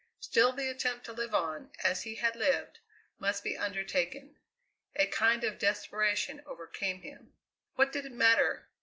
[0.19, 2.79] Still the attempt to live on, as he had lived,
[3.19, 4.35] must be undertaken.
[4.95, 7.33] A kind of desperation overcame him.
[7.75, 8.67] What did it matter?